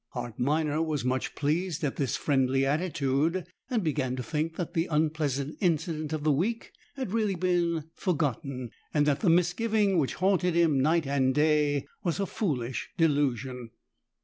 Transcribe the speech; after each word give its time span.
Hart 0.13 0.39
Minor 0.39 0.81
was 0.81 1.05
much 1.05 1.35
pleased 1.35 1.83
at 1.83 1.97
this 1.97 2.17
friendly 2.17 2.65
attitude, 2.65 3.45
and 3.69 3.83
began 3.83 4.15
to 4.15 4.23
think 4.23 4.55
that 4.55 4.73
the 4.73 4.87
unpleasant 4.87 5.57
incident 5.61 6.11
of 6.11 6.23
the 6.23 6.31
week 6.31 6.71
had 6.95 7.09
been 7.11 7.15
really 7.75 7.83
forgotten 7.93 8.71
and 8.95 9.05
that 9.05 9.19
the 9.19 9.29
misgiving 9.29 9.99
which 9.99 10.15
haunted 10.15 10.55
him 10.55 10.79
night 10.79 11.05
and 11.05 11.35
day 11.35 11.85
was 12.03 12.19
a 12.19 12.25
foolish 12.25 12.89
delusion. 12.97 13.69